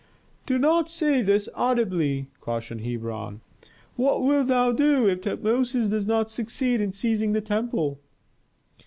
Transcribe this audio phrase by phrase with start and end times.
[0.47, 3.41] "Do not say this audibly," cautioned Hebron.
[3.95, 7.99] "What wilt thou do if Tutmosis does not succeed in seizing the temple?"